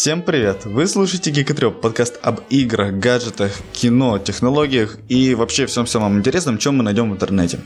[0.00, 0.64] Всем привет!
[0.64, 6.78] Вы слушаете Гикотреп, подкаст об играх, гаджетах, кино, технологиях и вообще всем самом интересном, чем
[6.78, 7.60] мы найдем в интернете.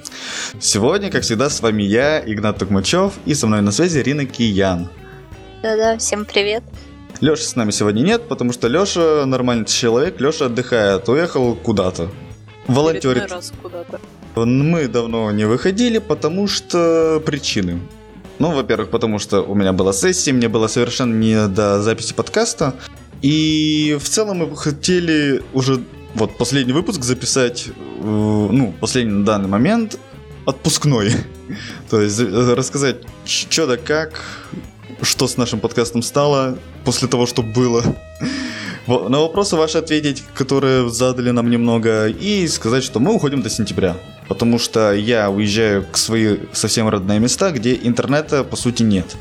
[0.58, 4.90] Сегодня, как всегда, с вами я, Игнат Токмачев, и со мной на связи Ирина Киян.
[5.62, 6.64] Да-да, всем привет.
[7.20, 12.11] Лёши с нами сегодня нет, потому что Лёша нормальный человек, Лёша отдыхает, уехал куда-то.
[12.66, 13.30] Волонтерит.
[13.30, 14.00] раз куда-то.
[14.35, 17.79] Мы давно не выходили, потому что причины.
[18.38, 22.75] Ну, во-первых, потому что у меня была сессия, мне было совершенно не до записи подкаста.
[23.22, 25.80] И в целом мы хотели уже
[26.14, 29.98] вот последний выпуск записать, э, ну, последний на данный момент,
[30.46, 31.12] отпускной.
[31.90, 34.22] То есть э, рассказать, что да как,
[35.03, 37.83] что с нашим подкастом стало после того, что было.
[38.86, 43.97] На вопросы ваши ответить, которые задали нам немного, и сказать, что мы уходим до сентября
[44.28, 49.16] потому что я уезжаю к свои совсем родные места, где интернета по сути нет.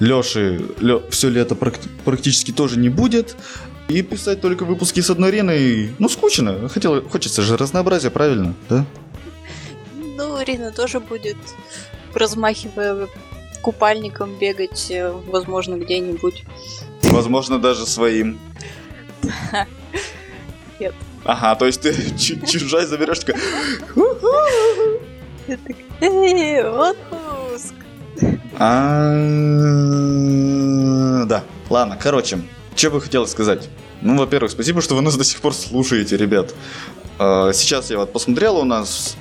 [0.00, 3.36] Леши Лё, все лето практически тоже не будет,
[3.88, 6.68] и писать только выпуски с одной ареной, ну, скучно.
[6.68, 8.84] Хотел, хочется же разнообразия, правильно, да?
[9.96, 11.36] Ну, Арина тоже будет,
[12.14, 13.08] размахивая
[13.62, 16.44] купальником, бегать, э, возможно, где-нибудь.
[17.04, 18.38] Возможно, даже своим.
[20.80, 20.94] Нет.
[21.28, 23.38] Ага, то есть ты чужая заберешь, такая...
[26.64, 27.74] отпуск.
[28.58, 29.12] А,
[31.26, 32.40] да, ладно, короче,
[32.74, 33.68] что бы хотел сказать?
[34.00, 36.54] Ну, во-первых, спасибо, что вы нас до сих пор слушаете, ребят.
[37.18, 39.18] А, сейчас я вот посмотрел, у нас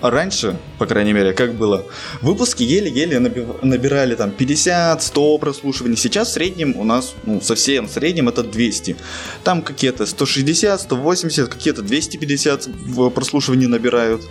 [0.00, 1.84] раньше, по крайней мере, как было,
[2.22, 5.96] выпуски еле-еле набирали там 50-100 прослушиваний.
[5.96, 8.96] Сейчас в среднем у нас, ну, совсем в среднем это 200.
[9.44, 12.68] Там какие-то 160, 180, какие-то 250
[13.14, 14.22] прослушиваний набирают.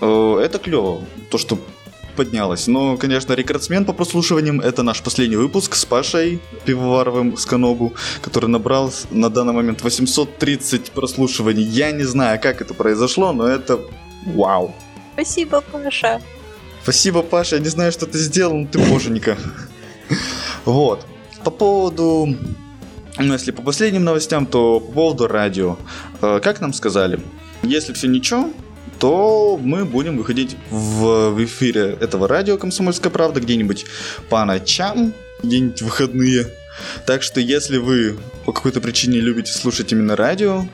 [0.00, 1.58] Э, это клево, то, что
[2.16, 2.66] поднялось.
[2.66, 8.48] Но, конечно, рекордсмен по прослушиваниям это наш последний выпуск с Пашей Пивоваровым с Каногу, который
[8.48, 11.64] набрал на данный момент 830 прослушиваний.
[11.64, 13.80] Я не знаю, как это произошло, но это
[14.26, 14.74] вау.
[15.12, 16.20] Спасибо, Паша.
[16.82, 17.56] Спасибо, Паша.
[17.56, 19.36] Я не знаю, что ты сделал, но ты боженька.
[20.64, 21.06] Вот.
[21.44, 22.36] По поводу...
[23.18, 25.76] Ну, если по последним новостям, то по поводу радио.
[26.22, 27.20] Э, как нам сказали,
[27.62, 28.50] если все ничего,
[28.98, 33.84] то мы будем выходить в, в эфире этого радио «Комсомольская правда» где-нибудь
[34.28, 35.12] по ночам,
[35.42, 36.46] где-нибудь выходные.
[37.06, 40.66] Так что если вы по какой-то причине любите слушать именно радио,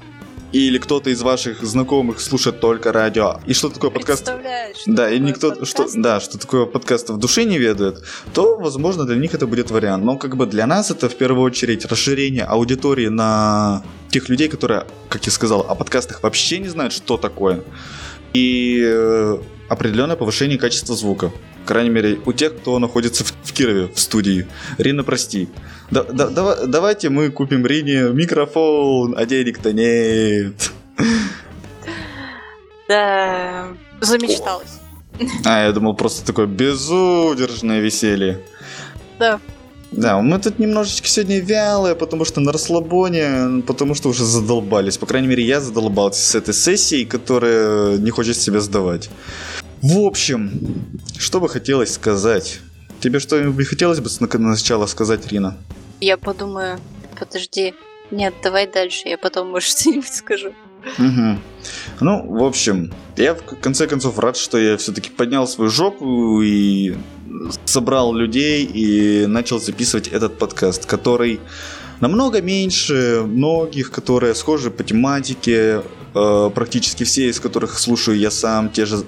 [0.53, 4.23] или кто-то из ваших знакомых слушает только радио, и что такое подкаст...
[4.23, 4.41] Что
[4.87, 9.17] да, и никто, что, да, что такое подкаст в душе не ведает, то, возможно, для
[9.17, 10.05] них это будет вариант.
[10.05, 14.87] Но как бы для нас это в первую очередь расширение аудитории на тех людей, которые,
[15.09, 17.63] как я сказал, о подкастах вообще не знают, что такое.
[18.33, 19.39] И э,
[19.69, 21.31] определенное повышение качества звука.
[21.63, 24.47] По крайней мере, у тех, кто находится в, в Кирове, в студии.
[24.79, 25.49] Рина, прости.
[25.91, 30.71] Да, да, да, давайте мы купим Рине микрофон, а денег-то нет.
[32.89, 33.69] Да,
[34.01, 34.81] замечталась.
[35.45, 38.41] А, я думал, просто такое безудержное веселье.
[39.19, 39.41] Да.
[39.91, 44.99] Да, мы тут немножечко сегодня вялые, потому что на расслабоне, потому что уже задолбались.
[44.99, 49.09] По крайней мере, я задолбался с этой сессией, которая не хочет себя сдавать.
[49.81, 50.51] В общем,
[51.19, 52.61] что бы хотелось сказать?
[53.01, 55.57] Тебе что-нибудь хотелось бы сначала сказать, Рина?
[56.01, 56.79] Я подумаю,
[57.19, 57.75] подожди.
[58.11, 60.53] Нет, давай дальше, я потом, может, что-нибудь скажу.
[60.99, 61.39] Угу.
[62.01, 66.95] Ну, в общем, я в конце концов рад, что я все-таки поднял свою жопу и
[67.65, 71.41] собрал людей и начал записывать этот подкаст, который
[72.01, 75.83] намного меньше многих, которые схожи по тематике,
[76.15, 79.05] э, практически все из которых слушаю я сам, те же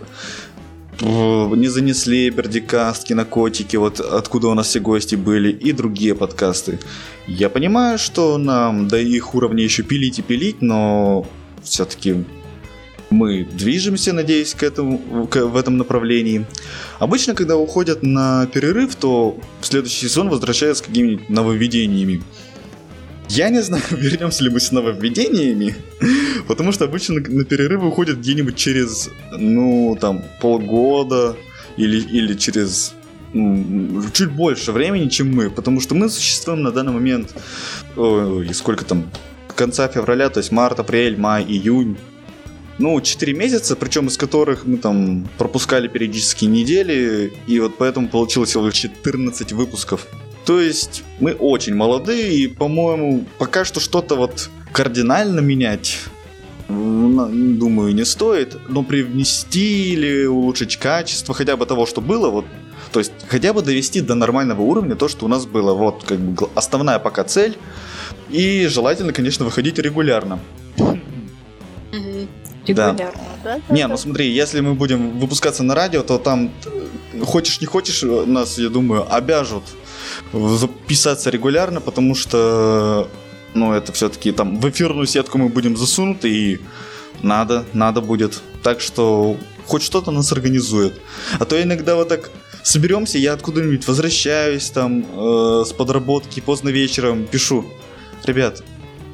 [1.02, 6.78] не занесли Бердикаст, Кинокотики, вот откуда у нас все гости были, и другие подкасты.
[7.26, 11.26] Я понимаю, что нам до их уровня еще пилить и пилить, но
[11.62, 12.24] все-таки
[13.10, 16.47] мы движемся, надеюсь, к этому, к, в этом направлении.
[16.98, 22.22] Обычно, когда уходят на перерыв, то в следующий сезон возвращаются с какими-нибудь нововведениями.
[23.28, 25.74] Я не знаю, вернемся ли мы с нововведениями,
[26.48, 31.36] потому что обычно на перерывы уходят где-нибудь через, ну, там, полгода
[31.77, 32.95] или, или через
[33.33, 37.34] ну, чуть больше времени, чем мы, потому что мы существуем на данный момент,
[37.97, 39.10] ой, сколько там,
[39.54, 41.97] конца февраля, то есть март, апрель, май, июнь,
[42.80, 48.50] ну, 4 месяца, причем из которых мы там пропускали периодически недели, и вот поэтому получилось
[48.50, 50.06] всего 14 выпусков.
[50.47, 55.98] То есть мы очень молодые, и, по-моему, пока что что-то вот кардинально менять
[56.68, 62.44] думаю, не стоит, но привнести или улучшить качество хотя бы того, что было, вот,
[62.92, 66.21] то есть хотя бы довести до нормального уровня то, что у нас было, вот, как
[66.21, 67.56] бы основная пока цель,
[68.30, 70.38] И желательно, конечно, выходить регулярно.
[72.70, 73.60] Регулярно, да?
[73.68, 76.50] да, Не, ну смотри, если мы будем выпускаться на радио, то там
[77.24, 79.64] хочешь не хочешь, нас, я думаю, обяжут
[80.32, 83.08] записаться регулярно, потому что,
[83.54, 86.60] ну, это все-таки там в эфирную сетку мы будем засунуты, и
[87.22, 88.40] надо, надо будет.
[88.62, 89.36] Так что
[89.66, 91.00] хоть что-то нас организует.
[91.38, 92.30] А то иногда вот так
[92.62, 97.64] соберемся, я откуда-нибудь возвращаюсь там э, с подработки поздно вечером, пишу,
[98.24, 98.62] ребят,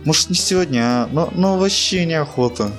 [0.04, 1.08] может не сегодня, а?
[1.12, 2.72] Но, но вообще неохота.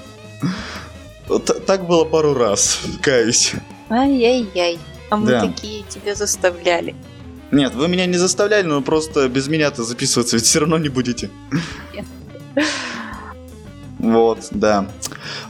[1.65, 3.53] Так было пару раз, каюсь.
[3.89, 4.79] Ай-яй-яй.
[5.09, 5.41] А мы Да.
[5.41, 6.95] такие тебя заставляли.
[7.51, 11.29] Нет, вы меня не заставляли, но просто без меня-то записываться ведь все равно не будете.
[11.93, 12.05] Нет.
[13.99, 14.87] Вот, да.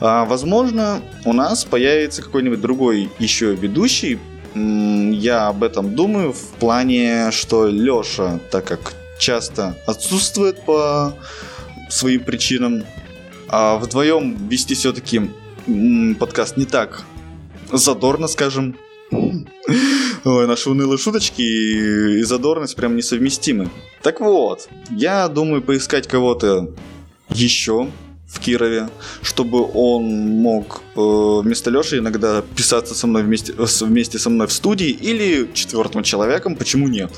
[0.00, 4.18] А, возможно, у нас появится какой-нибудь другой еще ведущий.
[4.54, 11.14] Я об этом думаю в плане, что Леша, так как часто отсутствует по
[11.90, 12.84] своим причинам,
[13.48, 15.30] а вдвоем вести все-таки
[16.18, 17.04] подкаст не так
[17.72, 18.76] задорно, скажем.
[19.10, 23.70] Ой, наши унылые шуточки и задорность прям несовместимы.
[24.02, 26.70] Так вот, я думаю поискать кого-то
[27.30, 27.88] еще
[28.26, 28.90] в Кирове,
[29.22, 30.04] чтобы он
[30.42, 31.00] мог э,
[31.42, 36.02] вместо Леши иногда писаться со мной вместе, э, вместе со мной в студии или четвертым
[36.02, 37.10] человеком, почему нет?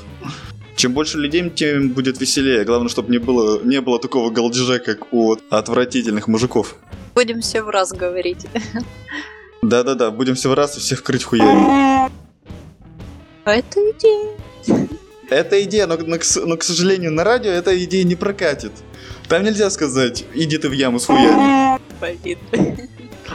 [0.75, 2.63] Чем больше людей, тем будет веселее.
[2.63, 6.75] Главное, чтобы не было, не было такого голдежа, как у отвратительных мужиков.
[7.13, 8.45] Будем все в раз говорить.
[9.61, 12.09] Да-да-да, будем все в раз и всех крыть хуями.
[13.45, 14.87] Это идея.
[15.29, 18.71] Это идея, но, но, но, к сожалению, на радио эта идея не прокатит.
[19.27, 21.79] Там нельзя сказать, иди ты в яму с хуями.
[22.01, 22.37] Блин.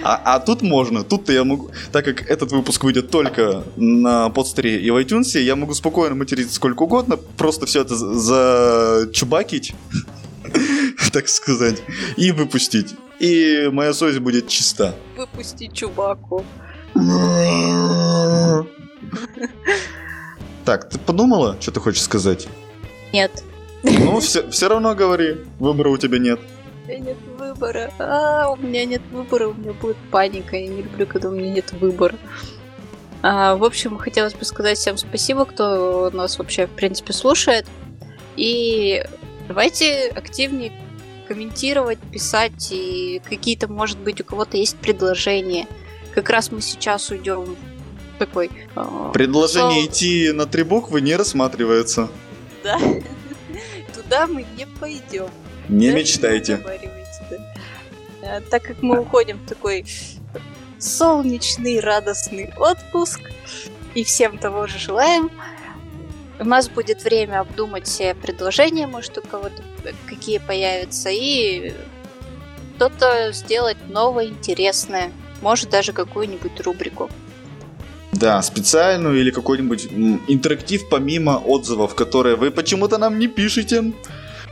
[0.03, 1.05] А, а тут можно.
[1.05, 1.71] Тут-то я могу...
[1.93, 6.55] Так как этот выпуск выйдет только на подстере и в iTunes, я могу спокойно материться
[6.55, 8.15] сколько угодно, просто все это за-
[9.07, 9.75] зачубакить,
[11.13, 11.83] так сказать,
[12.17, 12.95] и выпустить.
[13.19, 14.95] И моя совесть будет чиста.
[15.17, 16.45] Выпусти чубаку.
[20.65, 22.49] Так, ты подумала, что ты хочешь сказать?
[23.13, 23.45] Нет.
[23.83, 26.41] Ну, все, все равно говори, выбора у тебя нет.
[26.87, 27.93] У меня нет выбора.
[27.99, 30.57] А, у меня нет выбора, у меня будет паника.
[30.57, 32.17] Я не люблю, когда у меня нет выбора.
[33.23, 37.67] А, в общем, хотелось бы сказать всем спасибо, кто нас вообще, в принципе, слушает.
[38.37, 39.05] И
[39.49, 40.73] давайте активнее
[41.27, 42.69] комментировать, писать.
[42.71, 45.67] И какие-то, может быть, у кого-то есть предложения.
[46.15, 47.57] Как раз мы сейчас уйдем
[48.15, 48.51] в такой...
[48.77, 49.87] а, Предложение Ну.
[49.89, 52.09] идти на три буквы не рассматривается.
[52.63, 52.79] Да.
[53.95, 55.29] Туда мы не пойдем.
[55.69, 56.61] Не Даже мечтайте.
[57.31, 57.39] да.
[58.23, 59.85] А, Так как мы уходим в такой
[60.79, 63.21] солнечный, радостный отпуск,
[63.95, 65.31] и всем того же желаем,
[66.39, 69.63] у нас будет время обдумать все предложения, может, у кого-то
[70.07, 71.73] какие появятся, и
[72.77, 75.11] что-то сделать новое, интересное.
[75.41, 77.09] Может, даже какую-нибудь рубрику.
[78.13, 79.87] Да, специальную или какой-нибудь
[80.29, 83.93] интерактив помимо отзывов, которые вы почему-то нам не пишете.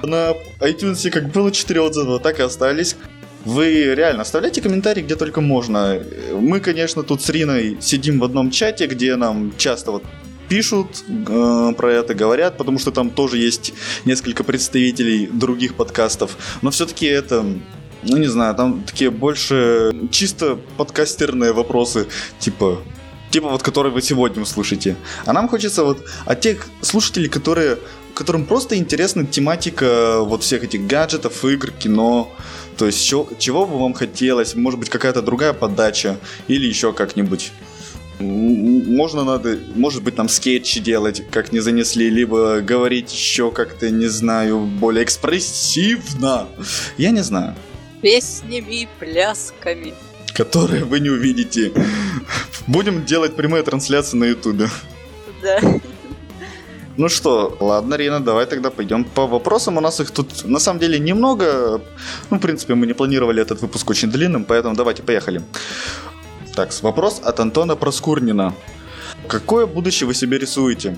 [0.06, 2.96] На iTunes как было 4 отзыва, так и остались.
[3.44, 6.02] Вы реально оставляйте комментарии где только можно.
[6.32, 10.04] Мы, конечно, тут с Риной сидим в одном чате, где нам часто вот
[10.48, 13.74] пишут э, про это, говорят, потому что там тоже есть
[14.04, 16.36] несколько представителей других подкастов.
[16.62, 17.44] Но все-таки это,
[18.02, 22.06] ну не знаю, там такие больше чисто подкастерные вопросы,
[22.38, 22.82] типа
[23.30, 24.96] типа вот который вы сегодня услышите.
[25.26, 27.78] А нам хочется вот от тех слушателей, которые
[28.14, 32.32] которым просто интересна тематика вот всех этих гаджетов, игр, кино,
[32.76, 36.18] то есть чё- чего бы вам хотелось, может быть какая-то другая подача
[36.48, 37.52] или еще как-нибудь.
[38.20, 44.06] Можно надо, может быть, нам скетчи делать, как не занесли, либо говорить еще как-то, не
[44.06, 46.46] знаю, более экспрессивно.
[46.96, 47.56] Я не знаю.
[48.02, 49.94] Песнями и плясками.
[50.32, 51.72] Которые вы не увидите.
[52.68, 54.68] Будем делать прямые трансляции на ютубе.
[55.42, 55.60] Да.
[56.96, 59.78] Ну что, ладно, Рина, давай тогда пойдем по вопросам.
[59.78, 61.80] У нас их тут на самом деле немного.
[62.30, 65.42] Ну, в принципе, мы не планировали этот выпуск очень длинным, поэтому давайте поехали.
[66.54, 68.54] Так, вопрос от Антона Проскурнина.
[69.26, 70.96] Какое будущее вы себе рисуете?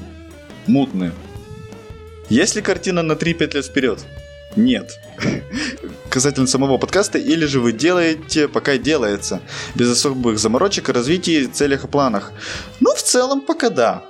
[0.66, 1.12] Мутное.
[2.28, 3.98] Есть ли картина на 3-5 лет вперед?
[4.56, 4.98] Нет.
[6.10, 9.40] Касательно самого подкаста, или же вы делаете, пока делается,
[9.74, 12.32] без особых заморочек, развития, целях и планах?
[12.80, 14.02] Ну, в целом, пока да.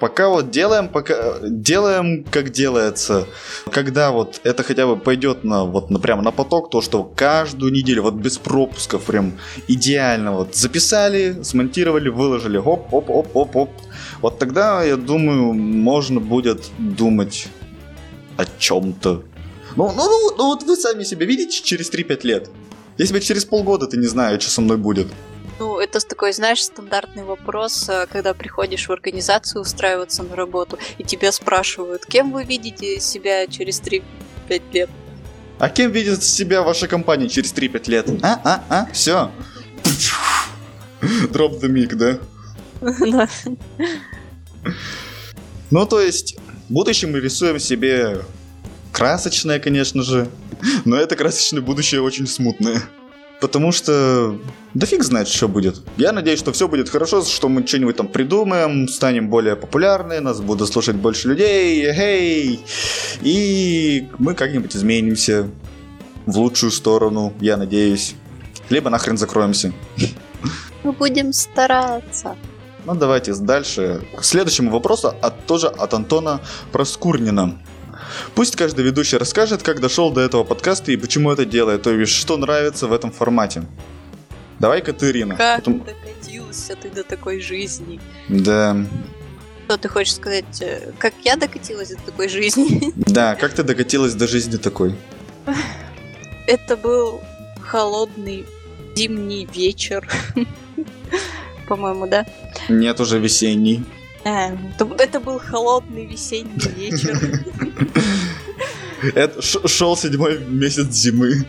[0.00, 3.26] Пока вот делаем, пока делаем, как делается.
[3.72, 7.72] Когда вот это хотя бы пойдет на вот на, прямо на поток, то что каждую
[7.72, 9.32] неделю вот без пропусков прям
[9.66, 13.70] идеально вот записали, смонтировали, выложили, оп, оп, оп, оп, оп.
[14.20, 17.48] Вот тогда я думаю можно будет думать
[18.36, 19.24] о чем-то.
[19.76, 22.50] Ну, ну, ну, ну вот вы сами себя видите через 3-5 лет.
[22.98, 25.08] Если бы через полгода ты не знаешь, что со мной будет.
[25.90, 31.32] Это такой, знаешь, стандартный вопрос, э, когда приходишь в организацию устраиваться на работу, и тебя
[31.32, 34.02] спрашивают, кем вы видите себя через 3-5
[34.72, 34.90] лет?
[35.58, 38.08] А кем видит себя ваша компания через 3-5 лет?
[38.22, 39.30] А, а, а, все.
[41.30, 41.94] Дроп the mic,
[42.80, 43.28] да?
[45.70, 46.36] Ну, то есть,
[46.68, 48.20] в будущем мы рисуем себе
[48.92, 50.28] красочное, конечно же,
[50.84, 52.82] но это красочное будущее очень смутное.
[53.40, 54.36] Потому что
[54.74, 55.82] да фиг знает, что будет.
[55.96, 60.40] Я надеюсь, что все будет хорошо, что мы что-нибудь там придумаем, станем более популярны, нас
[60.40, 62.60] будут слушать больше людей, эй,
[63.22, 65.48] и мы как-нибудь изменимся
[66.26, 68.14] в лучшую сторону, я надеюсь.
[68.70, 69.72] Либо нахрен закроемся.
[70.84, 72.36] Мы будем стараться.
[72.84, 74.02] Ну, давайте дальше.
[74.16, 76.40] К следующему вопросу от, тоже от Антона
[76.72, 77.58] Проскурнина.
[78.34, 82.12] Пусть каждый ведущий расскажет, как дошел до этого подкаста и почему это делает, то есть
[82.12, 83.64] что нравится в этом формате.
[84.58, 85.36] Давай-ка ты, Ирина.
[85.36, 85.84] Как Потом...
[85.84, 88.00] докатился ты до такой жизни?
[88.28, 88.76] Да.
[89.66, 90.62] Что ты хочешь сказать?
[90.62, 92.92] Э, как я докатилась до такой жизни?
[92.96, 94.94] Да, как ты докатилась до жизни такой?
[96.46, 97.20] Это был
[97.60, 98.46] холодный
[98.96, 100.08] зимний вечер.
[101.68, 102.26] По-моему, да?
[102.68, 103.84] Нет, уже весенний.
[104.28, 104.52] А,
[104.98, 107.18] это был холодный весенний вечер.
[109.14, 111.46] Это шел седьмой месяц зимы.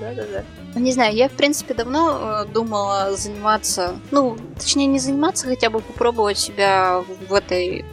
[0.00, 0.44] Да, да, да.
[0.74, 5.70] Ну, не знаю, я, в принципе, давно э, думала заниматься, ну, точнее, не заниматься, хотя
[5.70, 7.84] бы попробовать себя в этой,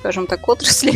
[0.00, 0.92] скажем так, отрасли.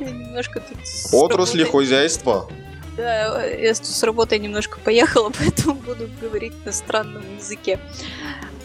[0.00, 0.78] Немножко тут...
[1.12, 2.48] Отрасли хозяйства?
[2.96, 7.78] Да, я с работой немножко поехала, поэтому буду говорить на странном языке.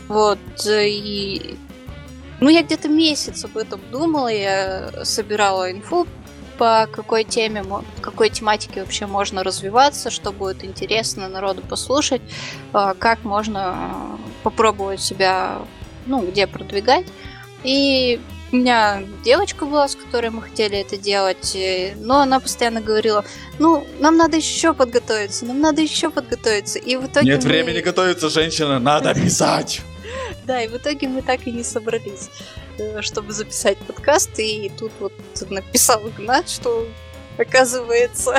[0.09, 1.55] Вот, и...
[2.41, 6.07] Ну, я где-то месяц об этом думала, я собирала инфу
[6.57, 7.63] по какой теме,
[8.01, 12.21] какой тематике вообще можно развиваться, что будет интересно народу послушать,
[12.73, 15.59] а, как можно попробовать себя,
[16.05, 17.05] ну, где продвигать.
[17.63, 18.19] И
[18.51, 21.55] у меня девочка была, с которой мы хотели это делать,
[21.97, 23.23] но она постоянно говорила,
[23.59, 26.79] ну, нам надо еще подготовиться, нам надо еще подготовиться.
[26.79, 27.49] И в итоге Нет мы...
[27.49, 29.81] времени готовиться, женщина, надо писать!
[30.49, 32.31] Да, и в итоге мы так и не собрались,
[32.79, 35.13] э, чтобы записать подкаст, и тут вот
[35.51, 36.87] написал Игнат, что
[37.37, 38.35] оказывается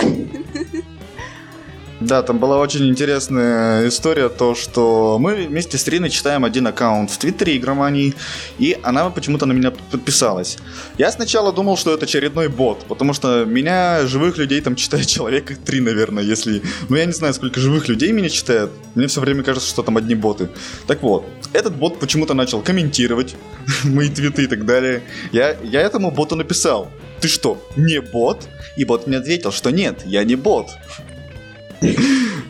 [2.01, 7.11] Да, там была очень интересная история, то, что мы вместе с Риной читаем один аккаунт
[7.11, 8.15] в Твиттере игромании,
[8.59, 10.57] и она почему-то на меня подписалась.
[10.97, 15.55] Я сначала думал, что это очередной бот, потому что меня, живых людей, там читает человека
[15.65, 16.63] три, наверное, если...
[16.89, 18.71] Ну, я не знаю, сколько живых людей меня читает.
[18.95, 20.49] Мне все время кажется, что там одни боты.
[20.87, 23.35] Так вот, этот бот почему-то начал комментировать
[23.85, 25.03] мои твиты и так далее.
[25.33, 26.91] Я, я этому боту написал.
[27.21, 28.49] Ты что, не бот?
[28.77, 30.71] И бот мне ответил, что нет, я не бот.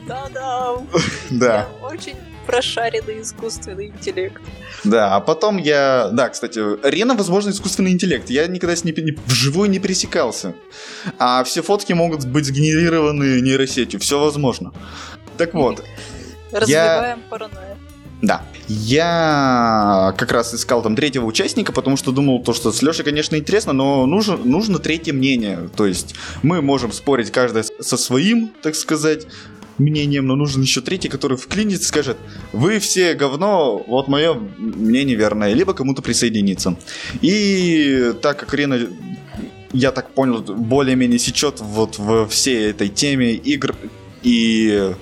[0.06, 0.76] Да-да.
[1.30, 1.68] Да.
[1.82, 2.16] Очень
[2.46, 4.42] прошаренный искусственный интеллект.
[4.82, 6.10] Да, а потом я...
[6.12, 8.28] Да, кстати, Рена, возможно, искусственный интеллект.
[8.28, 9.12] Я никогда с ней не...
[9.26, 10.54] вживую не пересекался.
[11.18, 14.00] А все фотки могут быть сгенерированы нейросетью.
[14.00, 14.72] Все возможно.
[15.36, 15.84] Так вот.
[16.50, 17.24] Развиваем я...
[17.28, 17.69] паранойю.
[18.22, 18.42] Да.
[18.68, 23.36] Я как раз искал там третьего участника, потому что думал, то, что с Лешей, конечно,
[23.36, 25.68] интересно, но нужно, нужно третье мнение.
[25.74, 29.26] То есть мы можем спорить каждый со своим, так сказать,
[29.78, 32.18] мнением, но нужен еще третий, который вклинится и скажет,
[32.52, 36.76] вы все говно, вот мое мнение верное, либо кому-то присоединиться.
[37.22, 38.78] И так как Рена
[39.72, 43.74] я так понял, более-менее сечет вот в всей этой теме игр
[44.22, 44.94] и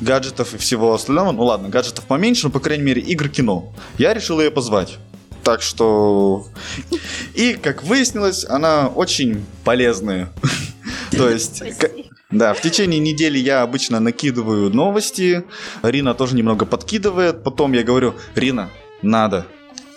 [0.00, 1.32] гаджетов и всего остального.
[1.32, 3.72] Ну ладно, гаджетов поменьше, но, по крайней мере, игр кино.
[3.98, 4.98] Я решил ее позвать.
[5.42, 6.46] Так что...
[7.34, 10.32] И, как выяснилось, она очень полезная.
[11.10, 11.62] То есть...
[12.30, 15.44] Да, в течение недели я обычно накидываю новости,
[15.82, 18.68] Рина тоже немного подкидывает, потом я говорю, Рина,
[19.00, 19.46] надо.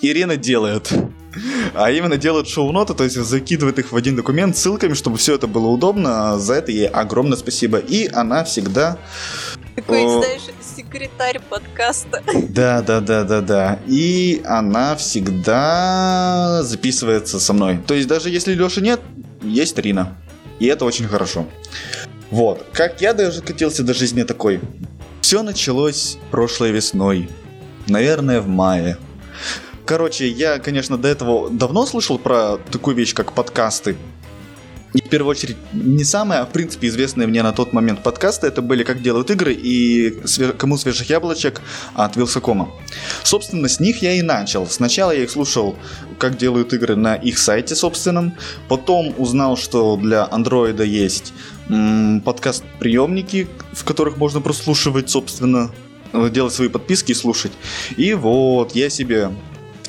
[0.02, 0.94] Ирина делает.
[1.74, 5.48] А именно делает шоу-ноты, то есть закидывает их в один документ ссылками, чтобы все это
[5.48, 6.38] было удобно.
[6.40, 7.78] За это ей огромное спасибо.
[7.78, 8.98] И она всегда...
[9.76, 10.20] Такой, О...
[10.20, 10.42] знаешь,
[10.76, 12.22] секретарь подкаста.
[12.50, 13.80] Да, да, да, да, да.
[13.88, 17.80] И она всегда записывается со мной.
[17.88, 19.00] То есть даже если Леши нет,
[19.42, 20.18] есть Рина.
[20.60, 21.48] И это очень хорошо.
[22.30, 22.66] Вот.
[22.74, 24.60] Как я даже катился до жизни такой.
[25.22, 27.30] Все началось прошлой весной.
[27.88, 28.98] Наверное, в мае.
[29.92, 33.98] Короче, я, конечно, до этого давно слышал про такую вещь, как подкасты.
[34.94, 38.48] И в первую очередь не самые, а в принципе известные мне на тот момент подкасты
[38.48, 40.18] это были «Как делают игры» и
[40.58, 41.60] «Кому свежих яблочек»
[41.94, 42.72] от Вилсакома.
[43.24, 44.66] Собственно, с них я и начал.
[44.66, 45.76] Сначала я их слушал
[46.18, 48.34] «Как делают игры» на их сайте собственном,
[48.70, 51.34] потом узнал, что для андроида есть
[51.68, 55.70] подкаст-приемники, в которых можно прослушивать, собственно,
[56.14, 57.52] делать свои подписки и слушать.
[57.98, 59.32] И вот я себе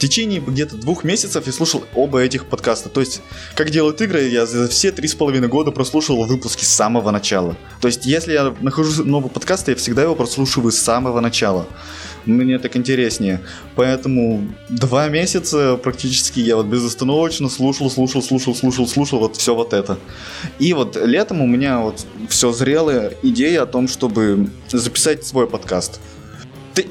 [0.02, 2.88] течение где-то двух месяцев я слушал оба этих подкаста.
[2.88, 3.22] То есть,
[3.54, 7.56] как делают игры, я за все три с половиной года прослушивал выпуски с самого начала.
[7.80, 11.68] То есть, если я нахожу новый подкаст, я всегда его прослушиваю с самого начала.
[12.24, 13.40] Мне так интереснее.
[13.76, 19.72] Поэтому два месяца практически я вот безостановочно слушал, слушал, слушал, слушал, слушал вот все вот
[19.72, 19.98] это.
[20.58, 26.00] И вот летом у меня вот все зрелая идея о том, чтобы записать свой подкаст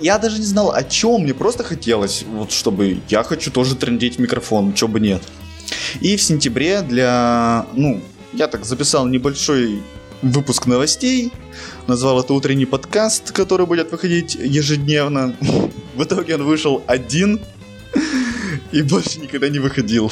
[0.01, 4.19] я даже не знал, о чем мне просто хотелось, вот чтобы я хочу тоже трендить
[4.19, 5.21] микрофон, чего бы нет.
[6.01, 8.01] И в сентябре для, ну,
[8.33, 9.81] я так записал небольшой
[10.21, 11.31] выпуск новостей,
[11.88, 15.35] назвал это утренний подкаст, который будет выходить ежедневно.
[15.95, 17.41] В итоге он вышел один
[18.71, 20.11] и больше никогда не выходил.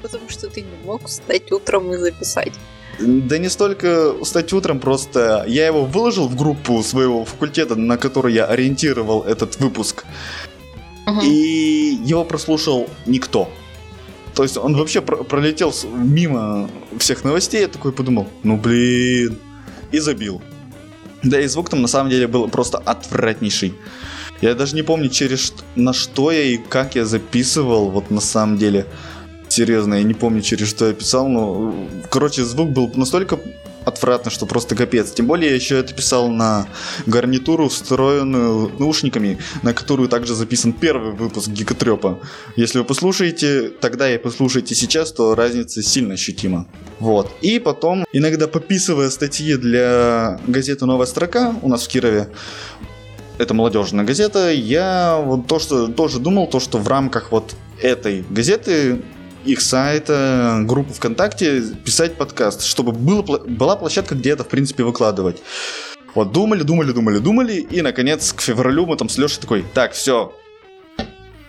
[0.00, 2.52] Потому что ты не мог встать утром и записать.
[3.00, 8.34] Да не столько устать утром, просто я его выложил в группу своего факультета, на которой
[8.34, 10.04] я ориентировал этот выпуск.
[11.06, 11.20] Угу.
[11.22, 13.48] И его прослушал никто.
[14.34, 19.38] То есть он вообще про- пролетел мимо всех новостей, я такой подумал, ну блин,
[19.90, 20.40] и забил.
[21.22, 23.74] Да и звук там на самом деле был просто отвратнейший.
[24.40, 28.58] Я даже не помню, через на что я и как я записывал, вот на самом
[28.58, 28.86] деле.
[29.52, 31.74] Серьезно, я не помню, через что я писал, но,
[32.08, 33.38] короче, звук был настолько
[33.84, 35.10] отвратно, что просто капец.
[35.10, 36.66] Тем более я еще это писал на
[37.04, 42.18] гарнитуру, встроенную наушниками, на которую также записан первый выпуск Гикотрепа.
[42.56, 46.66] Если вы послушаете тогда и послушаете сейчас, то разница сильно ощутима.
[46.98, 47.30] Вот.
[47.42, 52.30] И потом, иногда пописывая статьи для газеты «Новая строка» у нас в Кирове,
[53.36, 58.24] это молодежная газета, я вот то, что тоже думал, то, что в рамках вот этой
[58.30, 59.02] газеты
[59.44, 65.42] их сайта, группу ВКонтакте, писать подкаст, чтобы было, была площадка, где это, в принципе, выкладывать.
[66.14, 69.92] Вот думали, думали, думали, думали, и, наконец, к февралю мы там с Лешей такой, так,
[69.92, 70.32] все,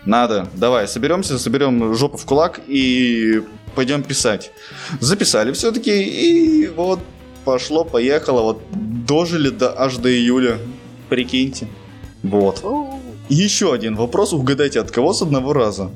[0.06, 3.42] надо, давай, соберемся, соберем жопу в кулак и
[3.76, 4.52] пойдем писать.
[5.00, 7.00] Записали все-таки, и вот
[7.46, 8.62] пошло, поехало, вот
[9.06, 10.58] дожили до, аж до июля,
[11.10, 11.68] прикиньте.
[12.22, 12.64] Вот.
[13.30, 15.92] Еще один вопрос, угадайте, от кого с одного раза?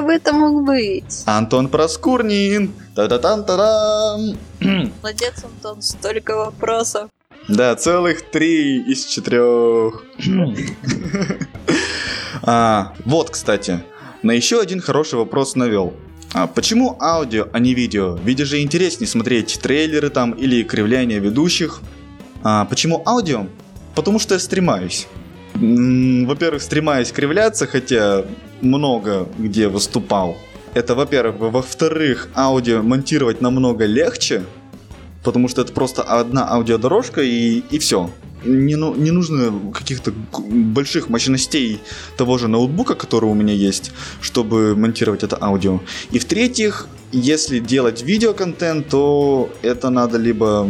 [0.00, 1.24] Кто бы это мог быть?
[1.26, 2.72] Антон Проскурнин.
[2.94, 4.34] Та-та-тан-та-дам.
[5.02, 7.10] Молодец, Антон, столько вопросов.
[7.48, 10.02] Да, целых три из четырех.
[12.42, 13.84] а, вот, кстати,
[14.22, 15.92] на еще один хороший вопрос навел.
[16.32, 18.18] А почему аудио, а не видео?
[18.24, 21.82] Ведь же интереснее смотреть трейлеры там или кривляние ведущих.
[22.42, 23.48] А почему аудио?
[23.94, 25.08] Потому что я стремаюсь.
[25.52, 28.24] Во-первых, стремаюсь кривляться, хотя
[28.62, 30.36] много где выступал.
[30.74, 31.52] Это, во-первых.
[31.52, 34.44] Во-вторых, аудио монтировать намного легче,
[35.24, 38.10] потому что это просто одна аудиодорожка и, и все.
[38.44, 41.80] Не, ну, не нужно каких-то больших мощностей
[42.16, 43.92] того же ноутбука, который у меня есть,
[44.22, 45.80] чтобы монтировать это аудио.
[46.10, 50.68] И в-третьих, если делать видеоконтент, то это надо либо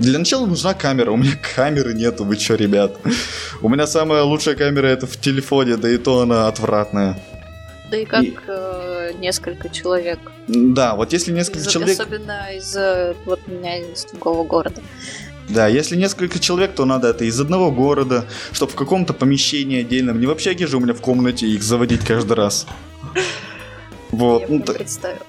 [0.00, 1.10] для начала нужна камера.
[1.10, 2.98] У меня камеры нету, вы чё, ребят?
[3.62, 7.22] У меня самая лучшая камера это в телефоне, да и то она отвратная.
[7.90, 8.36] Да и как и...
[8.46, 10.18] Э, несколько человек.
[10.48, 12.00] Да, вот если несколько из, человек...
[12.00, 12.76] Особенно из
[13.26, 14.80] вот меня из другого города.
[15.48, 20.20] Да, если несколько человек, то надо это из одного города, чтобы в каком-то помещении отдельном,
[20.20, 22.66] не в общаге же у меня в комнате их заводить каждый раз.
[24.12, 24.42] Вот.
[24.42, 25.20] Я ну, представил.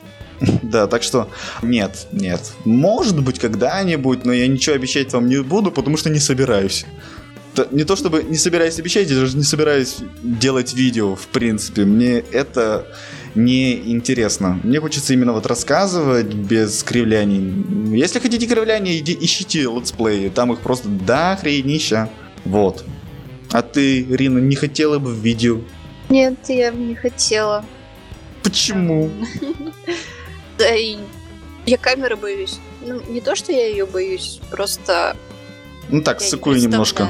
[0.63, 1.29] Да, так что
[1.61, 2.53] нет, нет.
[2.65, 6.85] Может быть, когда-нибудь, но я ничего обещать вам не буду, потому что не собираюсь.
[7.71, 11.83] Не то чтобы не собираюсь обещать, я даже не собираюсь делать видео, в принципе.
[11.83, 12.87] Мне это
[13.35, 14.59] не интересно.
[14.63, 17.97] Мне хочется именно вот рассказывать без кривляний.
[17.97, 20.29] Если хотите кривляния, иди, ищите летсплеи.
[20.29, 22.09] Там их просто до хренища.
[22.45, 22.85] Вот.
[23.51, 25.59] А ты, Рина, не хотела бы в видео?
[26.09, 27.65] Нет, я бы не хотела.
[28.43, 29.11] Почему?
[30.61, 30.95] Да и
[31.65, 32.59] я камеры боюсь.
[32.81, 35.17] Ну, не то, что я ее боюсь, просто...
[35.89, 37.09] Ну так, сыкую немножко.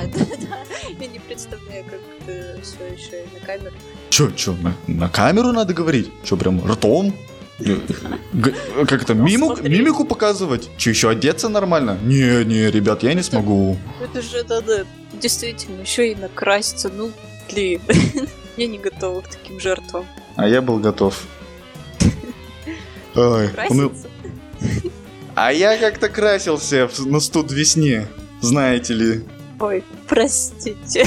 [0.99, 3.75] Я не представляю, как ты все еще на камеру.
[4.09, 6.09] Че, че, на, на камеру надо говорить?
[6.23, 7.13] Че, прям ртом?
[8.87, 10.69] Как это, мимику показывать?
[10.77, 11.97] Че, еще одеться нормально?
[12.03, 13.77] Не, не, ребят, я не смогу.
[14.01, 16.89] Это же надо действительно еще и накраситься.
[16.89, 17.11] Ну,
[17.51, 17.81] блин,
[18.57, 20.05] я не готова к таким жертвам.
[20.37, 21.21] А я был готов.
[23.15, 23.91] Ой, уныл...
[25.35, 28.07] А я как-то красился на студ весне,
[28.41, 29.23] знаете ли.
[29.59, 31.05] Ой, простите.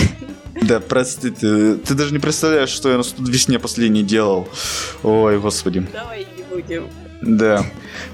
[0.62, 1.74] Да, простите.
[1.76, 4.48] Ты даже не представляешь, что я на студ весне последний делал.
[5.02, 5.86] Ой, господи.
[5.92, 6.88] Давай не будем.
[7.20, 7.64] Да.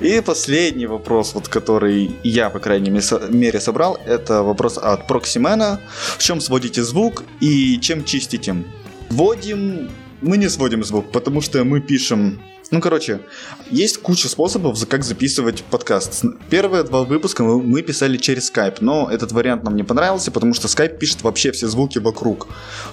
[0.01, 5.81] И последний вопрос, вот который я, по крайней мере, собрал, это вопрос от Проксимена.
[6.17, 8.65] В чем сводите звук и чем чистите?
[9.11, 9.91] Вводим...
[10.23, 13.21] Мы не сводим звук, потому что мы пишем ну, короче,
[13.69, 16.25] есть куча способов, как записывать подкаст.
[16.51, 20.69] Первые два выпуска мы писали через Skype, но этот вариант нам не понравился, потому что
[20.69, 22.47] Skype пишет вообще все звуки вокруг,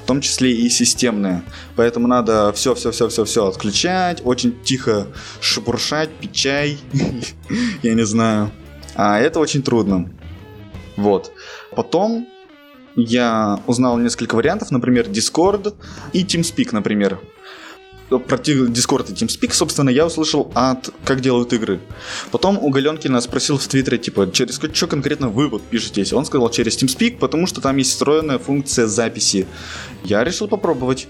[0.03, 1.43] в том числе и системные.
[1.75, 5.07] Поэтому надо все-все-все-все-все отключать, очень тихо
[5.41, 6.79] шебуршать, пить чай,
[7.83, 8.51] я не знаю.
[8.95, 10.11] А это очень трудно.
[10.95, 11.31] Вот.
[11.75, 12.27] Потом
[12.95, 15.75] я узнал несколько вариантов, например, Discord
[16.13, 17.19] и TeamSpeak, например
[18.09, 21.79] про Discord и TeamSpeak, собственно, я услышал от «Как делают игры».
[22.31, 26.13] Потом у Галенкина спросил в Твиттере, типа, через что конкретно вы вот пишетесь?
[26.13, 29.47] Он сказал, через TeamSpeak, потому что там есть встроенная функция записи.
[30.03, 31.07] Я решил попробовать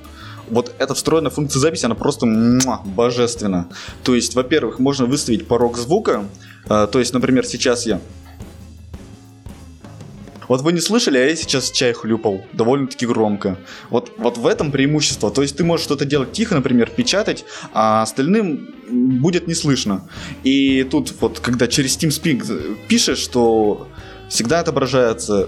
[0.49, 3.67] вот эта встроенная функция записи, она просто муа, божественна.
[4.03, 6.25] То есть, во-первых, можно выставить порог звука.
[6.67, 8.01] А, то есть, например, сейчас я
[10.47, 13.57] вот вы не слышали, а я сейчас чай хлюпал довольно-таки громко.
[13.89, 15.31] Вот, вот в этом преимущество.
[15.31, 20.07] То есть ты можешь что-то делать тихо, например, печатать, а остальным будет не слышно.
[20.43, 23.88] И тут вот, когда через TeamSpeak пишешь, что
[24.29, 25.47] всегда отображается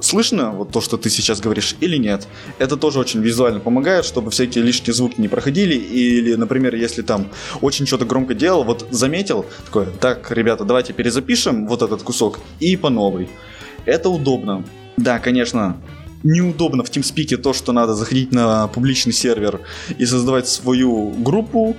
[0.00, 2.28] слышно вот то, что ты сейчас говоришь, или нет.
[2.58, 5.74] Это тоже очень визуально помогает, чтобы всякие лишние звуки не проходили.
[5.74, 7.28] Или, например, если там
[7.60, 12.76] очень что-то громко делал, вот заметил, такое, так, ребята, давайте перезапишем вот этот кусок и
[12.76, 13.28] по новой.
[13.88, 14.64] Это удобно.
[14.98, 15.76] Да, конечно,
[16.22, 19.60] неудобно в TeamSpeak то, что надо заходить на публичный сервер
[19.96, 21.74] и создавать свою группу,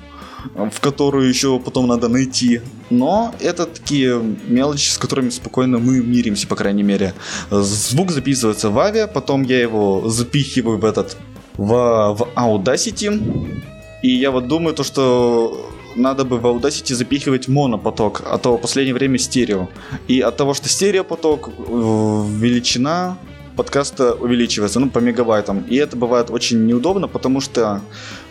[0.56, 2.62] в которую еще потом надо найти.
[2.90, 7.14] Но это такие мелочи, с которыми спокойно мы миримся, по крайней мере.
[7.52, 11.16] Звук записывается в Аве, потом я его запихиваю в этот
[11.58, 13.62] в, в Audacity.
[14.02, 18.62] И я вот думаю то, что надо бы в Audacity запихивать монопоток, а то в
[18.62, 19.70] последнее время стерео.
[20.08, 23.18] И от того, что стереопоток, э, величина
[23.56, 25.66] подкаста увеличивается, ну, по мегабайтам.
[25.70, 27.82] И это бывает очень неудобно, потому что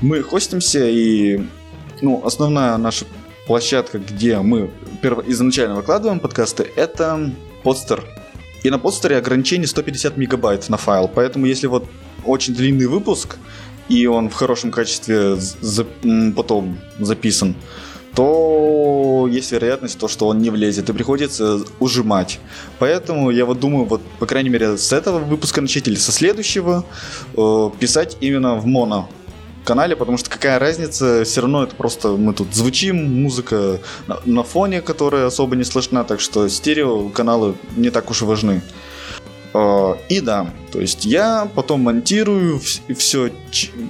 [0.01, 1.41] мы хостимся, и
[2.01, 3.05] ну, основная наша
[3.47, 4.71] площадка, где мы
[5.27, 7.31] изначально выкладываем подкасты, это
[7.63, 8.05] подстер.
[8.63, 11.85] И на подстере ограничение 150 мегабайт на файл, поэтому если вот
[12.25, 13.37] очень длинный выпуск,
[13.89, 15.87] и он в хорошем качестве за,
[16.37, 17.55] потом записан,
[18.15, 22.41] то есть вероятность, то, что он не влезет, и приходится ужимать.
[22.79, 26.85] Поэтому я вот думаю, вот, по крайней мере, с этого выпуска начать или со следующего
[27.37, 29.09] э, писать именно в моно
[29.65, 34.43] канале, потому что какая разница, все равно это просто мы тут звучим, музыка на, на
[34.43, 38.63] фоне, которая особо не слышна, так что стерео каналы не так уж и важны.
[39.55, 42.61] А, и да, то есть я потом монтирую
[42.97, 43.31] все,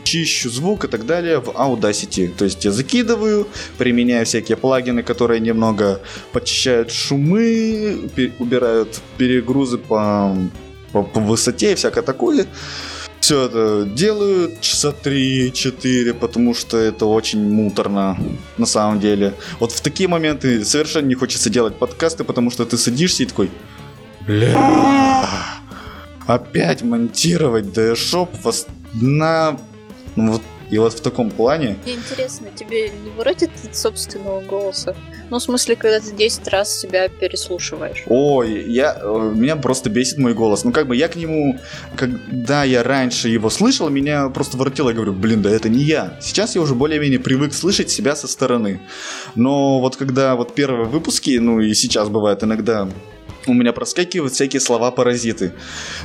[0.04, 2.32] чищу звук и так далее в Audacity.
[2.36, 6.00] То есть я закидываю, применяю всякие плагины, которые немного
[6.32, 10.36] почищают шумы, убирают перегрузы по,
[10.92, 12.46] по, по высоте и всякое такое.
[13.20, 18.16] Все это делаю часа 3-4, потому что это очень муторно
[18.56, 19.34] на самом деле.
[19.58, 23.50] Вот в такие моменты совершенно не хочется делать подкасты, потому что ты садишься и такой...
[24.28, 25.32] Бля,
[26.26, 28.28] опять монтировать DShop
[28.92, 29.58] на...
[30.16, 31.78] Ну, вот, и вот в таком плане...
[31.86, 34.94] Мне интересно, тебе не воротит от собственного голоса?
[35.30, 38.04] Ну, в смысле, когда ты 10 раз себя переслушиваешь.
[38.06, 40.62] Ой, я, э, меня просто бесит мой голос.
[40.62, 41.58] Ну, как бы я к нему,
[41.96, 44.90] когда я раньше его слышал, меня просто воротило.
[44.90, 46.18] Я говорю, блин, да это не я.
[46.20, 48.82] Сейчас я уже более-менее привык слышать себя со стороны.
[49.34, 52.90] Но вот когда вот первые выпуски, ну и сейчас бывает иногда
[53.48, 55.52] у меня проскакивают всякие слова-паразиты.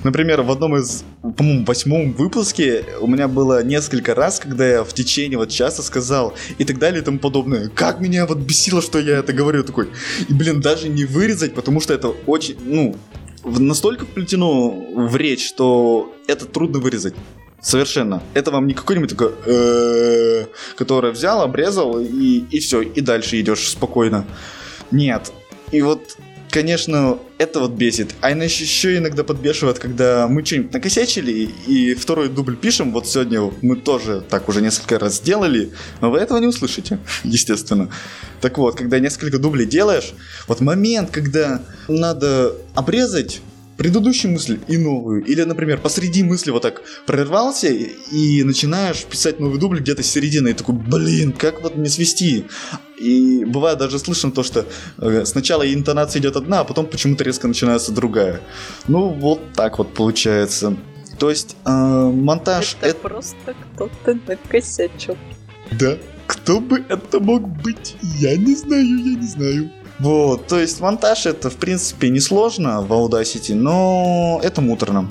[0.04, 4.94] Например, в одном из, по-моему, восьмом выпуске у меня было несколько раз, когда я в
[4.94, 7.70] течение вот часа сказал и так далее и тому подобное.
[7.70, 9.90] Как меня вот бесило, что я это говорю такой.
[10.28, 12.96] И, блин, даже не вырезать, потому что это очень, ну,
[13.46, 17.14] настолько вплетено в речь, что это трудно вырезать.
[17.62, 18.22] Совершенно.
[18.34, 23.70] Это вам не какой-нибудь такой, «Э, который взял, обрезал и, и все, и дальше идешь
[23.70, 24.26] спокойно.
[24.92, 25.32] Нет.
[25.72, 26.18] И вот
[26.54, 28.14] конечно, это вот бесит.
[28.22, 31.32] А иначе еще иногда подбешивает, когда мы что-нибудь накосячили
[31.68, 32.94] и второй дубль пишем.
[32.94, 37.90] Вот сегодня мы тоже так уже несколько раз сделали, но вы этого не услышите, естественно.
[38.40, 40.14] Так вот, когда несколько дублей делаешь,
[40.48, 43.42] вот момент, когда надо обрезать
[43.78, 45.24] предыдущую мысль и новую.
[45.24, 50.50] Или, например, посреди мысли вот так прервался и начинаешь писать новый дубль где-то с середины.
[50.50, 52.46] И такой, блин, как вот не свести?
[52.98, 54.66] И бывает даже слышно то, что
[55.00, 58.42] э, сначала интонация идет одна, а потом почему-то резко начинается другая.
[58.88, 60.78] Ну, вот так вот получается.
[61.20, 62.78] То есть э, монтаж...
[62.82, 65.18] Это, это просто кто-то накосячил.
[65.72, 67.96] Да, кто бы это мог быть?
[68.02, 69.72] Я не знаю, я не знаю.
[70.04, 75.10] Вот, то есть монтаж это в принципе несложно в Audacity, но это муторно.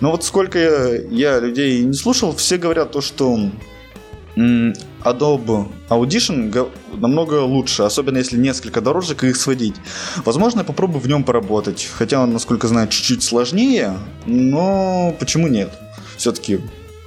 [0.00, 3.38] Но вот сколько я, людей не слушал, все говорят то, что
[4.34, 6.68] Adobe Audition
[6.98, 9.76] намного лучше, особенно если несколько дорожек их сводить.
[10.24, 15.70] Возможно, я попробую в нем поработать, хотя он, насколько знаю, чуть-чуть сложнее, но почему нет?
[16.16, 16.58] Все-таки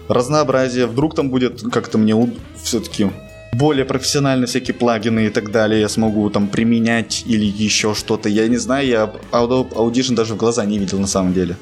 [0.08, 2.16] разнообразие, вдруг там будет как-то мне
[2.64, 3.12] все-таки
[3.58, 8.30] более профессионально всякие плагины и так далее я смогу там применять или еще что-то.
[8.30, 11.58] Я не знаю, я Adobe Audition даже в глаза не видел на самом деле.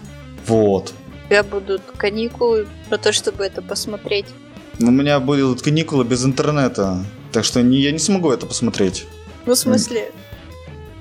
[0.45, 0.93] Вот.
[1.25, 4.25] У тебя будут каникулы про то, чтобы это посмотреть.
[4.79, 9.05] У меня будут каникулы без интернета, так что не, я не смогу это посмотреть.
[9.45, 10.12] Ну, в смысле?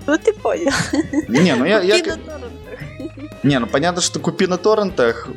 [0.06, 0.70] Ну, ты понял.
[1.28, 1.80] Не, ну я...
[1.82, 1.96] я...
[3.42, 5.28] Не, ну понятно, что купи на торрентах,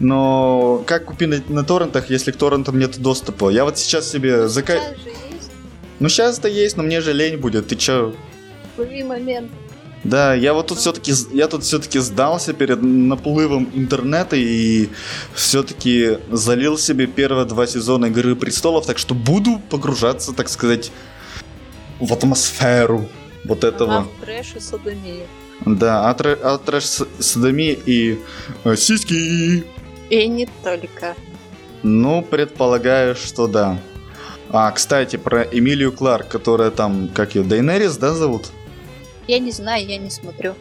[0.00, 3.50] но как купи на, на торрентах, если к торрентам нет доступа?
[3.50, 4.74] Я вот сейчас себе зака...
[6.00, 7.68] Ну сейчас это есть, но мне же лень будет.
[7.68, 8.14] Ты чё?
[8.76, 9.50] Лови момент.
[10.04, 14.88] Да, я вот тут все-таки я тут все-таки сдался перед наплывом интернета и
[15.34, 20.92] все-таки залил себе первые два сезона Игры престолов, так что буду погружаться, так сказать,
[21.98, 23.08] в атмосферу
[23.44, 23.96] вот этого.
[23.96, 25.26] А в трэш и садомию.
[25.66, 26.84] Да, от, от трэш
[27.18, 28.18] садомии и
[28.64, 29.64] э, сиськи.
[30.10, 31.14] И не только.
[31.82, 33.78] Ну, предполагаю, что да.
[34.50, 38.46] А, кстати, про Эмилию Кларк, которая там, как ее, Дейнерис, да, зовут?
[39.26, 40.54] Я не знаю, я не смотрю.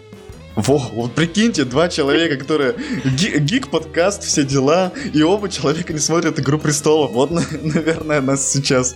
[0.58, 6.58] Во, вот прикиньте, два человека, которые гик-подкаст, все дела, и оба человека не смотрят «Игру
[6.58, 7.12] престолов».
[7.12, 8.96] Вот, наверное, нас сейчас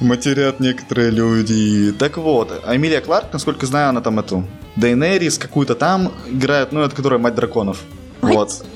[0.00, 1.92] матерят некоторые люди.
[1.98, 6.80] Так вот, а Эмилия Кларк, насколько знаю, она там эту Дейнерис какую-то там играет, ну,
[6.80, 7.82] это которая мать драконов.
[8.22, 8.66] Мать вот.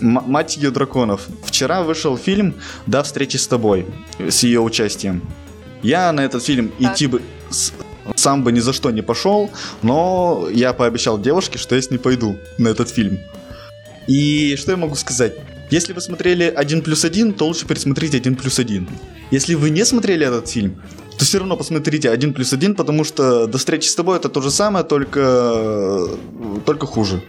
[0.00, 1.26] мать ее драконов.
[1.44, 2.54] Вчера вышел фильм
[2.86, 3.86] «До встречи с тобой»
[4.18, 5.22] с ее участием.
[5.82, 6.94] Я на этот фильм так.
[6.94, 7.20] идти бы
[8.16, 9.50] сам бы ни за что не пошел,
[9.82, 13.18] но я пообещал девушке, что я с ней пойду на этот фильм.
[14.06, 15.34] И что я могу сказать?
[15.70, 18.88] Если вы смотрели 1 плюс 1, то лучше пересмотрите 1 плюс 1.
[19.30, 20.80] Если вы не смотрели этот фильм,
[21.18, 24.40] то все равно посмотрите 1 плюс 1, потому что до встречи с тобой это то
[24.40, 26.08] же самое, только,
[26.64, 27.22] только хуже.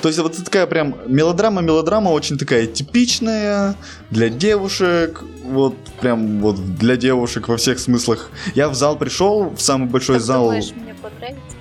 [0.00, 3.76] То есть вот такая прям мелодрама-мелодрама очень такая типичная
[4.10, 8.30] для девушек, вот прям вот для девушек во всех смыслах.
[8.54, 10.44] Я в зал пришел, в самый большой как зал.
[10.44, 10.94] Думаешь, мне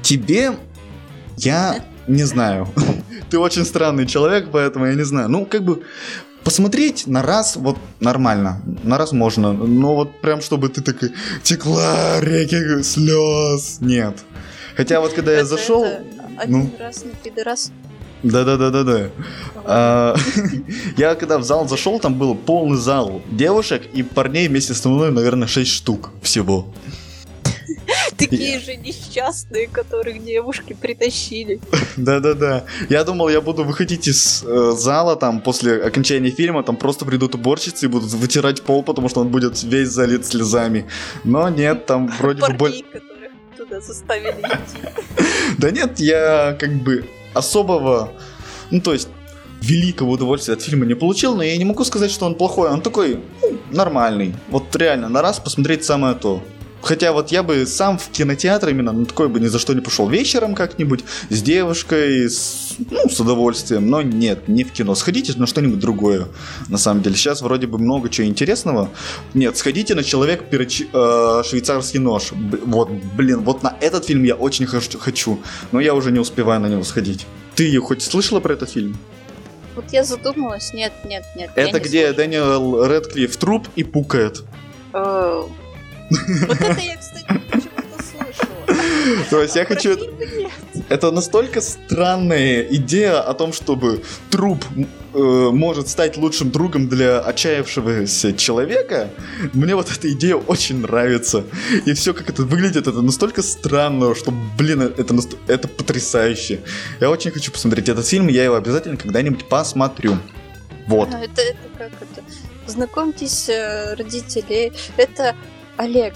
[0.03, 0.51] Тебе
[1.37, 2.67] я не знаю.
[3.29, 5.29] Ты очень странный человек, поэтому я не знаю.
[5.29, 5.83] Ну, как бы
[6.43, 11.11] посмотреть на раз вот нормально, на раз можно, но вот прям чтобы ты такой
[11.43, 14.17] текла реки слез, нет.
[14.75, 15.85] Хотя вот когда я зашел,
[16.37, 17.71] один ну, раз на пидорас
[18.23, 19.09] да-да-да-да-да.
[19.63, 20.15] А,
[20.97, 25.11] я когда в зал зашел, там был полный зал девушек и парней вместе со мной,
[25.11, 26.67] наверное, 6 штук всего.
[28.29, 31.59] Такие же несчастные, которых девушки притащили.
[31.97, 32.65] Да-да-да.
[32.89, 37.35] Я думал, я буду выходить из э, зала там после окончания фильма, там просто придут
[37.35, 40.85] уборщицы и будут вытирать пол, потому что он будет весь залит слезами.
[41.23, 42.57] Но нет, там вроде бы...
[42.57, 45.27] Парней, которых туда заставили идти.
[45.57, 48.11] Да нет, я как бы особого,
[48.71, 49.09] ну то есть
[49.61, 52.81] великого удовольствия от фильма не получил, но я не могу сказать, что он плохой, он
[52.81, 54.33] такой ну, нормальный.
[54.49, 56.41] Вот реально, на раз посмотреть самое то.
[56.81, 59.81] Хотя вот я бы сам в кинотеатр именно на такой бы ни за что не
[59.81, 60.09] пошел.
[60.09, 63.87] Вечером как-нибудь с девушкой, с, ну, с удовольствием.
[63.89, 64.95] Но нет, не в кино.
[64.95, 66.27] Сходите на что-нибудь другое.
[66.69, 67.15] На самом деле.
[67.15, 68.89] Сейчас вроде бы много чего интересного.
[69.33, 70.83] Нет, сходите на человек переч...
[70.91, 72.31] э, швейцарский нож.
[72.65, 75.39] Вот, блин, вот на этот фильм я очень хочу.
[75.71, 77.25] Но я уже не успеваю на него сходить.
[77.55, 78.97] Ты хоть слышала про этот фильм?
[79.75, 81.51] Вот я задумалась, нет, нет, нет.
[81.55, 82.15] Это где слушаю.
[82.15, 84.43] Дэниел Редклифф труп и пукает.
[84.93, 85.43] Э,
[86.47, 89.25] вот это я, кстати, почему-то слышала.
[89.29, 89.97] То есть я хочу...
[90.89, 94.65] Это настолько странная идея о том, чтобы труп
[95.13, 99.09] э, может стать лучшим другом для отчаявшегося человека.
[99.53, 101.45] Мне вот эта идея очень нравится.
[101.85, 105.15] И все, как это выглядит, это настолько странно, что, блин, это,
[105.47, 106.59] это потрясающе.
[106.99, 110.17] Я очень хочу посмотреть этот фильм, я его обязательно когда-нибудь посмотрю.
[110.87, 111.09] Вот.
[111.13, 112.23] А, это, это как это?
[112.67, 114.73] Знакомьтесь, э, родители.
[114.97, 115.35] Это
[115.81, 116.13] Олег,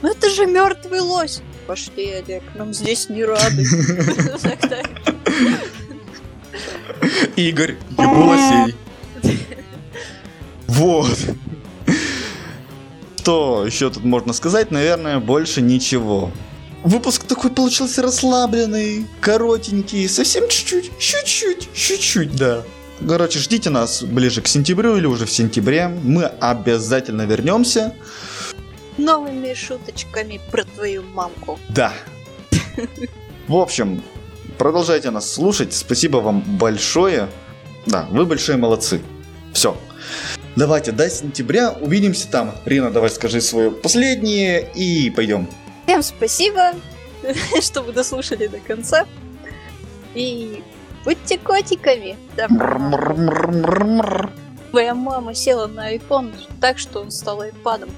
[0.00, 1.42] ну это же мертвый лось.
[1.66, 3.62] Пошли, Олег, нам здесь не рады.
[7.36, 8.74] Игорь, Ебулосей.
[10.66, 11.18] Вот.
[13.18, 14.70] Что еще тут можно сказать?
[14.70, 16.32] Наверное, больше ничего.
[16.82, 22.62] Выпуск такой получился расслабленный, коротенький, совсем чуть-чуть, чуть-чуть, чуть-чуть, да.
[23.06, 25.88] Короче, ждите нас ближе к сентябрю или уже в сентябре.
[25.88, 27.94] Мы обязательно вернемся.
[29.02, 31.58] Новыми шуточками про твою мамку.
[31.68, 31.92] Да.
[33.48, 34.00] В общем,
[34.58, 35.74] продолжайте нас слушать.
[35.74, 37.28] Спасибо вам большое.
[37.86, 39.02] Да, вы большие молодцы.
[39.52, 39.76] Все.
[40.54, 42.54] Давайте до сентября увидимся там.
[42.64, 45.48] Рина, давай скажи свое последнее и пойдем.
[45.86, 46.72] Всем спасибо,
[47.60, 49.06] что вы дослушали до конца.
[50.14, 50.62] И
[51.04, 52.16] будьте котиками.
[52.36, 52.46] Да.
[54.72, 57.90] Моя мама села на iPhone так, что он стал айпадом.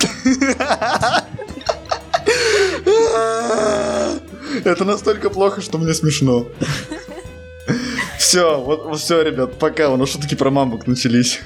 [4.64, 6.46] Это настолько плохо, что мне смешно.
[8.18, 9.90] Все, вот все, ребят, пока.
[9.90, 11.40] У нас шутки про мамок начались.